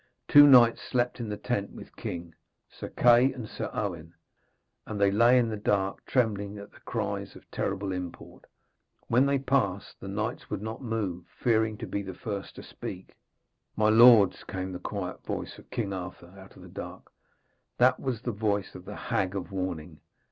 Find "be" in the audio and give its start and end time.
11.85-12.01